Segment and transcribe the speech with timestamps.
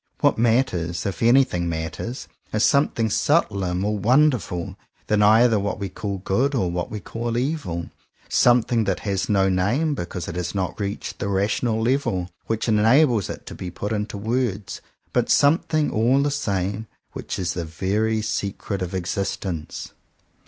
[0.21, 5.89] What matters, if anything matters, is some thing subtler, more wonderful, than either what we
[5.89, 7.91] call good or what we call evil;
[8.27, 13.29] something that has no name because it has not reached the rational level which enables
[13.29, 14.81] it to be put into words;
[15.13, 19.91] but something all the same which is the very secret of exist ence.